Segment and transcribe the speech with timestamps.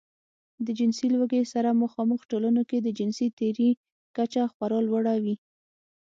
[0.65, 3.69] د جنسي لوږې سره مخامخ ټولنو کې د جنسي تېري
[4.17, 5.35] کچه خورا لوړه وي.